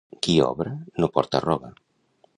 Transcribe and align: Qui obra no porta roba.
Qui 0.27 0.37
obra 0.45 0.73
no 1.03 1.11
porta 1.19 1.45
roba. 1.47 1.73